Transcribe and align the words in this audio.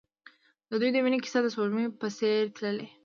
د 0.69 0.71
دوی 0.81 0.89
د 0.93 0.97
مینې 1.03 1.19
کیسه 1.23 1.39
د 1.41 1.47
سپوږمۍ 1.53 1.85
په 2.01 2.07
څېر 2.17 2.41
تلله. 2.55 2.85